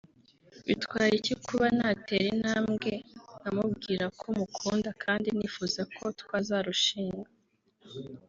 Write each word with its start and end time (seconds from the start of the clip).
Bitwaye 0.67 1.13
iki 1.19 1.35
kuba 1.45 1.65
natera 1.77 2.27
intambwe 2.35 2.91
nkamubwira 3.37 4.05
ko 4.19 4.25
mukunda 4.39 4.89
kandi 5.03 5.27
nifuza 5.37 5.81
ko 5.95 6.03
twazarushinga 6.21 7.29